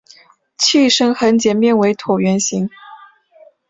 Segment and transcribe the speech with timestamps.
[0.57, 2.67] 器身横截面为椭圆形。